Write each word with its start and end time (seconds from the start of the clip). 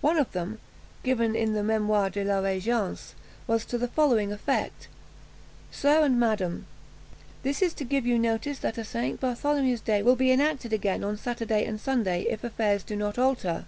One 0.00 0.16
of 0.16 0.32
them, 0.32 0.58
given 1.04 1.36
in 1.36 1.52
the 1.52 1.60
Mémoires 1.60 2.10
de 2.10 2.24
la 2.24 2.42
Régence, 2.42 3.12
was 3.46 3.64
to 3.66 3.78
the 3.78 3.86
following 3.86 4.32
effect: 4.32 4.88
"Sir 5.70 6.02
and 6.04 6.18
madam, 6.18 6.66
This 7.44 7.62
is 7.62 7.72
to 7.74 7.84
give 7.84 8.04
you 8.04 8.18
notice 8.18 8.58
that 8.58 8.78
a 8.78 8.84
St. 8.84 9.20
Bartholomew's 9.20 9.80
Day 9.80 10.02
will 10.02 10.16
be 10.16 10.32
enacted 10.32 10.72
again 10.72 11.04
on 11.04 11.16
Saturday 11.16 11.64
and 11.66 11.80
Sunday, 11.80 12.22
if 12.28 12.42
affairs 12.42 12.82
do 12.82 12.96
not 12.96 13.16
alter. 13.16 13.64